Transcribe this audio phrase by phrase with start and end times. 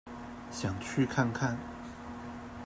[0.49, 1.55] 想去看看